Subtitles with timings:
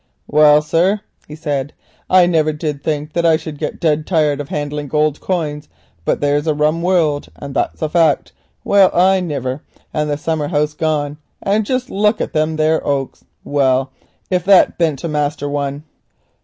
[0.25, 1.73] "Well, sir," he said,
[2.09, 5.61] "I never did think that I should get dead tired of handling gold coin,
[6.05, 8.31] but it's a rum world, and that's a fact.
[8.63, 9.61] Well, I niver,
[9.93, 13.23] and the summer house gone, and jist look at thim there oaks.
[13.43, 13.91] Well,
[14.31, 15.83] if that beant a master one."